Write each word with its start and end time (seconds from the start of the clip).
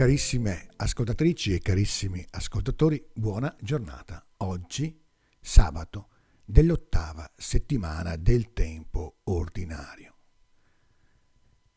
Carissime 0.00 0.70
ascoltatrici 0.76 1.52
e 1.52 1.58
carissimi 1.58 2.24
ascoltatori, 2.30 3.06
buona 3.12 3.54
giornata. 3.60 4.26
Oggi, 4.38 4.98
sabato, 5.38 6.08
dell'ottava 6.42 7.30
settimana 7.36 8.16
del 8.16 8.54
tempo 8.54 9.18
ordinario. 9.24 10.16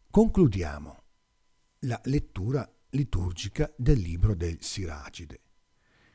Concludiamo 0.10 1.04
la 1.80 2.00
lettura 2.06 2.66
liturgica 2.92 3.70
del 3.76 4.00
libro 4.00 4.36
del 4.36 4.62
Siracide, 4.62 5.42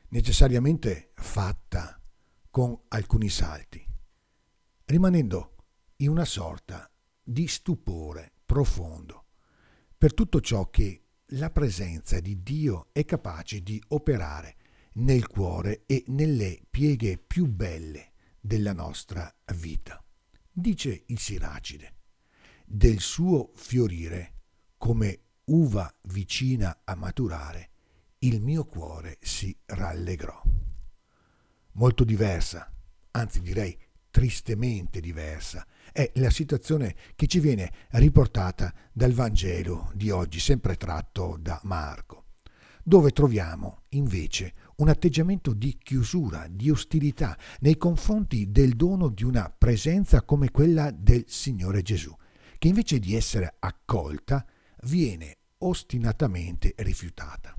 necessariamente 0.07 1.11
fatta 1.13 2.01
con 2.49 2.75
alcuni 2.87 3.29
salti, 3.29 3.85
rimanendo 4.85 5.57
in 5.97 6.09
una 6.09 6.25
sorta 6.25 6.91
di 7.21 7.45
stupore 7.45 8.33
profondo 8.47 9.25
per 9.95 10.15
tutto 10.15 10.41
ciò 10.41 10.71
che 10.71 11.03
la 11.33 11.51
presenza 11.51 12.19
di 12.19 12.41
Dio 12.41 12.87
è 12.91 13.05
capace 13.05 13.61
di 13.61 13.81
operare 13.89 14.55
nel 14.93 15.27
cuore 15.27 15.83
e 15.85 16.03
nelle 16.07 16.59
pieghe 16.69 17.17
più 17.17 17.45
belle 17.45 18.13
della 18.39 18.73
nostra 18.73 19.31
vita. 19.55 20.03
Dice 20.51 21.03
il 21.07 21.19
Siracide, 21.19 21.93
del 22.65 22.99
suo 22.99 23.51
fiorire, 23.53 24.33
come 24.77 25.19
uva 25.45 25.93
vicina 26.03 26.81
a 26.83 26.95
maturare, 26.95 27.69
il 28.19 28.41
mio 28.41 28.65
cuore 28.65 29.17
si 29.21 29.55
rallegrò. 29.65 30.41
Molto 31.73 32.03
diversa, 32.03 32.73
anzi 33.11 33.41
direi 33.41 33.77
tristemente 34.11 34.99
diversa, 34.99 35.65
è 35.91 36.11
la 36.15 36.29
situazione 36.29 36.95
che 37.15 37.27
ci 37.27 37.39
viene 37.39 37.71
riportata 37.91 38.73
dal 38.91 39.11
Vangelo 39.13 39.91
di 39.93 40.09
oggi, 40.09 40.39
sempre 40.39 40.75
tratto 40.75 41.37
da 41.39 41.59
Marco, 41.63 42.25
dove 42.83 43.11
troviamo 43.11 43.83
invece 43.89 44.53
un 44.77 44.89
atteggiamento 44.89 45.53
di 45.53 45.77
chiusura, 45.81 46.47
di 46.49 46.69
ostilità 46.69 47.37
nei 47.59 47.77
confronti 47.77 48.51
del 48.51 48.75
dono 48.75 49.09
di 49.09 49.23
una 49.23 49.53
presenza 49.55 50.23
come 50.23 50.51
quella 50.51 50.91
del 50.91 51.25
Signore 51.27 51.81
Gesù, 51.81 52.15
che 52.57 52.67
invece 52.67 52.99
di 52.99 53.15
essere 53.15 53.55
accolta 53.59 54.45
viene 54.83 55.37
ostinatamente 55.59 56.73
rifiutata. 56.77 57.55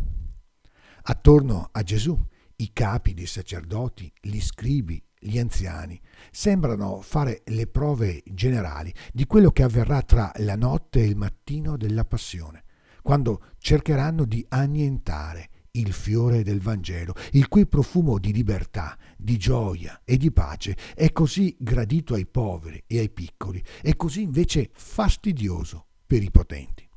Attorno 1.03 1.69
a 1.73 1.83
Gesù 1.83 2.19
i 2.57 2.73
capi 2.73 3.14
dei 3.14 3.27
sacerdoti, 3.27 4.12
gli 4.20 4.41
scribi, 4.41 5.03
gli 5.21 5.39
anziani 5.39 6.01
sembrano 6.31 7.03
fare 7.03 7.43
le 7.47 7.67
prove 7.67 8.23
generali 8.25 8.93
di 9.13 9.27
quello 9.27 9.51
che 9.51 9.63
avverrà 9.63 10.01
tra 10.03 10.33
la 10.37 10.57
notte 10.57 11.01
e 11.01 11.07
il 11.07 11.17
mattino 11.17 11.77
della 11.77 12.05
passione, 12.07 12.65
quando 13.03 13.43
cercheranno 13.59 14.25
di 14.25 14.45
annientare 14.48 15.51
il 15.73 15.93
fiore 15.93 16.43
del 16.43 16.61
Vangelo, 16.61 17.15
il 17.33 17.48
cui 17.48 17.67
profumo 17.67 18.19
di 18.19 18.33
libertà, 18.33 18.98
di 19.17 19.37
gioia 19.37 20.01
e 20.05 20.17
di 20.17 20.33
pace 20.33 20.77
è 20.95 21.13
così 21.13 21.55
gradito 21.59 22.15
ai 22.15 22.27
poveri 22.27 22.83
e 22.87 22.98
ai 22.98 23.11
piccoli 23.11 23.63
e 23.83 23.95
così 23.97 24.23
invece 24.23 24.71
fastidioso 24.73 25.87
per 26.07 26.23
i 26.23 26.31
potenti. 26.31 26.89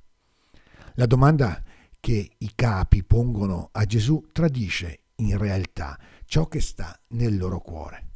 La 0.95 1.05
domanda 1.05 1.61
che 1.99 2.31
i 2.37 2.51
capi 2.55 3.03
pongono 3.03 3.69
a 3.71 3.85
Gesù 3.85 4.25
tradisce 4.31 5.03
in 5.17 5.37
realtà 5.37 5.99
ciò 6.25 6.47
che 6.47 6.59
sta 6.59 6.99
nel 7.09 7.37
loro 7.37 7.59
cuore. 7.59 8.12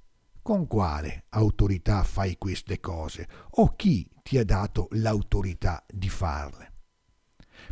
Con 0.47 0.66
quale 0.66 1.25
autorità 1.31 2.06
fai 2.06 2.38
queste 2.38 2.80
cose? 2.80 3.28
O 3.56 3.75
chi 3.75 4.09
ti 4.24 4.38
ha 4.38 4.46
dato 4.46 4.88
l'autorità 4.91 5.84
di 5.85 6.08
farle? 6.08 6.72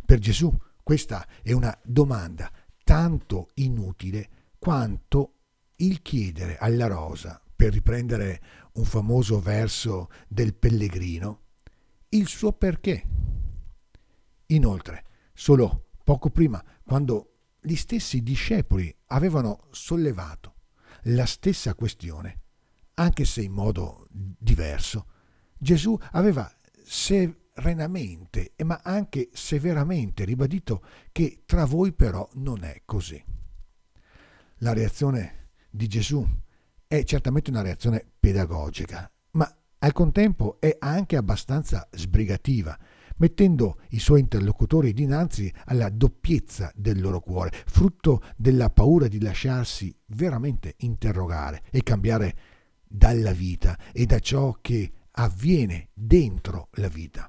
Per 0.04 0.18
Gesù 0.18 0.54
questa 0.82 1.26
è 1.42 1.52
una 1.52 1.74
domanda 1.82 2.52
tanto 2.84 3.48
inutile 3.54 4.28
quanto 4.58 5.36
il 5.76 6.02
chiedere 6.02 6.58
alla 6.58 6.86
rosa, 6.86 7.40
per 7.56 7.72
riprendere 7.72 8.42
un 8.74 8.84
famoso 8.84 9.40
verso 9.40 10.10
del 10.28 10.54
pellegrino, 10.54 11.44
il 12.10 12.26
suo 12.26 12.52
perché. 12.52 13.06
Inoltre, 14.48 15.04
solo 15.32 15.86
poco 16.04 16.28
prima, 16.28 16.62
quando 16.84 17.36
gli 17.58 17.74
stessi 17.74 18.22
discepoli 18.22 18.94
avevano 19.06 19.68
sollevato 19.70 20.56
la 21.04 21.24
stessa 21.24 21.74
questione, 21.74 22.40
anche 22.98 23.24
se 23.24 23.42
in 23.42 23.52
modo 23.52 24.06
diverso, 24.10 25.06
Gesù 25.58 25.98
aveva 26.12 26.50
serenamente, 26.84 28.52
ma 28.64 28.80
anche 28.82 29.30
severamente 29.32 30.24
ribadito 30.24 30.82
che 31.12 31.42
tra 31.46 31.64
voi 31.64 31.92
però 31.92 32.28
non 32.34 32.64
è 32.64 32.82
così. 32.84 33.22
La 34.60 34.72
reazione 34.72 35.50
di 35.70 35.86
Gesù 35.88 36.26
è 36.86 37.02
certamente 37.04 37.50
una 37.50 37.62
reazione 37.62 38.04
pedagogica, 38.18 39.10
ma 39.32 39.54
al 39.78 39.92
contempo 39.92 40.58
è 40.60 40.76
anche 40.78 41.16
abbastanza 41.16 41.86
sbrigativa, 41.92 42.78
mettendo 43.18 43.80
i 43.90 43.98
suoi 43.98 44.20
interlocutori 44.20 44.92
dinanzi 44.92 45.52
alla 45.66 45.90
doppiezza 45.90 46.72
del 46.74 47.00
loro 47.00 47.20
cuore, 47.20 47.50
frutto 47.66 48.22
della 48.36 48.70
paura 48.70 49.08
di 49.08 49.20
lasciarsi 49.20 49.94
veramente 50.06 50.76
interrogare 50.78 51.62
e 51.70 51.82
cambiare 51.82 52.36
dalla 52.86 53.32
vita 53.32 53.78
e 53.92 54.06
da 54.06 54.18
ciò 54.18 54.52
che 54.60 54.92
avviene 55.12 55.88
dentro 55.92 56.68
la 56.72 56.88
vita. 56.88 57.28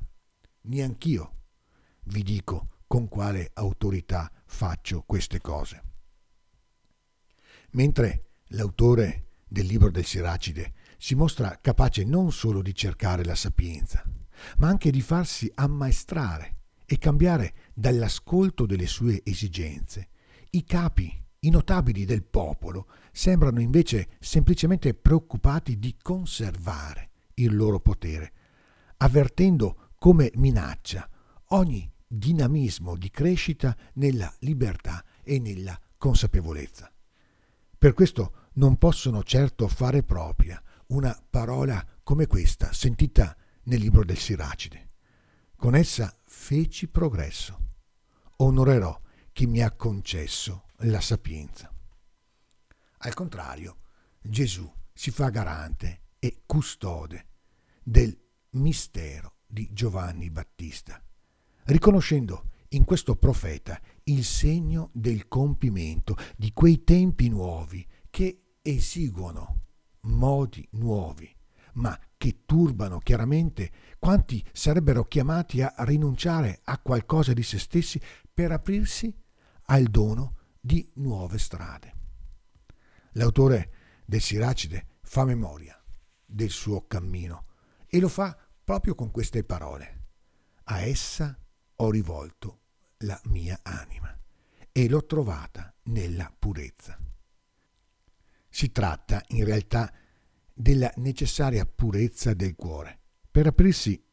Neanch'io 0.61 1.35
vi 2.05 2.23
dico 2.23 2.81
con 2.87 3.07
quale 3.07 3.51
autorità 3.53 4.31
faccio 4.45 5.03
queste 5.05 5.39
cose. 5.41 5.83
Mentre 7.71 8.29
l'autore 8.51 9.27
del 9.47 9.65
libro 9.65 9.91
del 9.91 10.05
Siracide 10.05 10.73
si 10.97 11.15
mostra 11.15 11.59
capace 11.61 12.03
non 12.03 12.31
solo 12.31 12.61
di 12.61 12.73
cercare 12.73 13.23
la 13.23 13.35
sapienza, 13.35 14.03
ma 14.57 14.67
anche 14.67 14.91
di 14.91 15.01
farsi 15.01 15.51
ammaestrare 15.53 16.55
e 16.85 16.97
cambiare 16.97 17.53
dall'ascolto 17.73 18.65
delle 18.65 18.87
sue 18.87 19.21
esigenze. 19.23 20.09
I 20.51 20.63
capi, 20.63 21.25
i 21.47 21.49
notabili 21.49 22.03
del 22.03 22.23
popolo, 22.23 22.87
sembrano 23.11 23.61
invece 23.61 24.09
semplicemente 24.19 24.93
preoccupati 24.93 25.79
di 25.79 25.95
conservare 26.01 27.09
il 27.35 27.55
loro 27.55 27.79
potere, 27.79 28.33
avvertendo 28.97 29.91
come 29.97 30.31
minaccia 30.35 31.09
ogni 31.49 31.89
dinamismo 32.05 32.95
di 32.97 33.09
crescita 33.09 33.75
nella 33.93 34.31
libertà 34.39 35.03
e 35.23 35.39
nella 35.39 35.79
consapevolezza. 35.97 36.91
Per 37.77 37.93
questo 37.93 38.49
non 38.53 38.77
possono 38.77 39.23
certo 39.23 39.67
fare 39.67 40.03
propria 40.03 40.61
una 40.87 41.17
parola 41.29 41.85
come 42.03 42.27
questa, 42.27 42.73
sentita 42.73 43.35
nel 43.63 43.79
libro 43.79 44.03
del 44.03 44.17
Siracide. 44.17 44.89
Con 45.55 45.75
essa 45.75 46.13
feci 46.25 46.87
progresso. 46.87 47.65
Onorerò 48.37 48.99
chi 49.31 49.47
mi 49.47 49.61
ha 49.61 49.71
concesso 49.71 50.66
la 50.81 51.01
sapienza. 51.01 51.71
Al 52.99 53.13
contrario, 53.13 53.77
Gesù 54.21 54.71
si 54.93 55.11
fa 55.11 55.29
garante 55.29 56.01
e 56.19 56.43
custode 56.45 57.27
del 57.83 58.17
mistero 58.51 59.37
di 59.45 59.69
Giovanni 59.71 60.29
Battista, 60.29 61.01
riconoscendo 61.65 62.49
in 62.69 62.83
questo 62.83 63.15
profeta 63.15 63.79
il 64.05 64.23
segno 64.23 64.89
del 64.93 65.27
compimento 65.27 66.15
di 66.35 66.51
quei 66.53 66.83
tempi 66.83 67.29
nuovi 67.29 67.85
che 68.09 68.57
esiguono 68.61 69.65
modi 70.01 70.67
nuovi 70.71 71.33
ma 71.73 71.97
che 72.17 72.43
turbano 72.45 72.99
chiaramente 72.99 73.71
quanti 73.99 74.43
sarebbero 74.51 75.05
chiamati 75.05 75.61
a 75.61 75.73
rinunciare 75.79 76.61
a 76.63 76.79
qualcosa 76.79 77.33
di 77.33 77.43
se 77.43 77.59
stessi 77.59 78.01
per 78.33 78.51
aprirsi 78.51 79.15
al 79.69 79.85
dono 79.85 80.35
di 80.67 80.91
nuove 80.95 81.37
strade. 81.37 81.93
L'autore 83.13 83.71
del 84.05 84.19
Siracide 84.19 84.97
fa 85.01 85.23
memoria 85.23 85.81
del 86.25 86.49
suo 86.49 86.85
cammino 86.85 87.45
e 87.87 88.01
lo 88.01 88.09
fa 88.09 88.37
proprio 88.65 88.93
con 88.93 89.09
queste 89.09 89.45
parole. 89.45 90.07
A 90.65 90.81
essa 90.81 91.39
ho 91.77 91.89
rivolto 91.89 92.59
la 92.97 93.19
mia 93.27 93.57
anima 93.63 94.13
e 94.73 94.89
l'ho 94.89 95.05
trovata 95.05 95.73
nella 95.83 96.31
purezza. 96.37 96.99
Si 98.49 98.69
tratta 98.73 99.23
in 99.29 99.45
realtà 99.45 99.89
della 100.53 100.91
necessaria 100.97 101.65
purezza 101.65 102.33
del 102.33 102.55
cuore, 102.55 102.99
per 103.31 103.47
aprirsi 103.47 104.03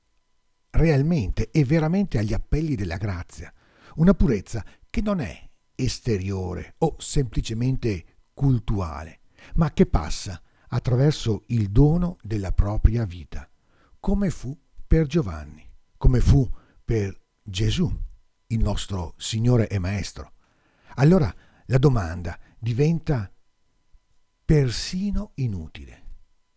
realmente 0.71 1.51
e 1.51 1.65
veramente 1.65 2.19
agli 2.19 2.33
appelli 2.33 2.77
della 2.77 2.97
grazia, 2.97 3.53
una 3.97 4.15
purezza 4.15 4.65
che 4.89 5.01
non 5.01 5.19
è 5.21 5.44
esteriore 5.75 6.75
o 6.79 6.97
semplicemente 6.99 8.05
cultuale, 8.35 9.21
ma 9.55 9.73
che 9.73 9.87
passa 9.87 10.41
attraverso 10.69 11.44
il 11.49 11.71
dono 11.71 12.17
della 12.23 12.53
propria 12.53 13.05
vita, 13.05 13.49
come 14.00 14.31
fu 14.31 14.59
per 14.87 15.06
Giovanni, 15.06 15.69
come 15.97 16.21
fu 16.21 16.49
per 16.85 17.19
Gesù 17.43 17.91
il 18.49 18.59
nostro 18.59 19.15
Signore 19.17 19.69
e 19.69 19.79
Maestro. 19.79 20.32
Allora 20.97 21.32
la 21.67 21.79
domanda 21.79 22.38
diventa 22.59 23.31
persino 24.44 25.32
inutile. 25.37 26.03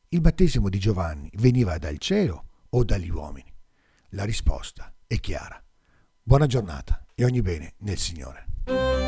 Il 0.09 0.21
battesimo 0.21 0.69
di 0.69 0.79
Giovanni 0.79 1.29
veniva 1.35 1.77
dal 1.77 1.97
cielo 1.97 2.45
o 2.69 2.83
dagli 2.83 3.09
uomini? 3.09 3.53
La 4.11 4.23
risposta 4.23 4.93
è 5.05 5.19
chiara. 5.19 5.61
Buona 6.21 6.45
giornata 6.45 7.05
e 7.13 7.23
ogni 7.25 7.41
bene 7.41 7.75
nel 7.79 7.97
Signore. 7.97 9.06